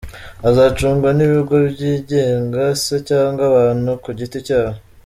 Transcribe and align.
Azacungwa 0.49 1.09
n’ibigo 1.13 1.55
byigenga 1.73 2.61
se 2.83 2.95
cg 3.07 3.37
abantu 3.49 3.89
ku 4.03 4.09
giti 4.17 4.39
cyabo? 4.49 4.77